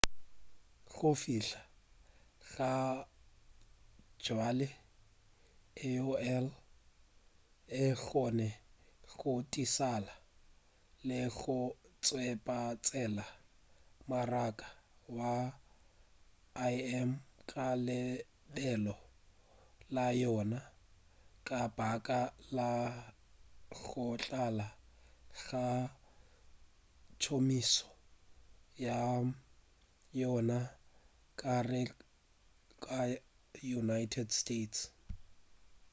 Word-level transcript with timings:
go 0.95 1.09
fihla 1.21 1.61
gabjale 2.53 4.67
aol 5.87 6.47
e 7.85 7.87
kgonne 8.03 8.49
go 8.57 8.61
šothiša 9.37 9.91
le 11.07 11.19
go 11.37 11.57
tšwetšapele 12.03 13.23
mmaraka 14.05 14.67
wa 15.17 15.33
im 16.97 17.09
ka 17.49 17.65
lebelo 17.85 18.95
la 19.95 20.05
yona 20.21 20.59
ka 21.47 21.59
baka 21.77 22.19
la 22.57 22.71
go 23.85 24.05
tlala 24.23 24.67
ga 25.45 25.65
tšhomišo 27.19 27.87
ya 28.85 28.97
yona 30.19 30.59
ka 31.39 31.53
gare 31.55 31.83
ga 32.83 32.99
united 33.81 34.27
states 34.39 34.79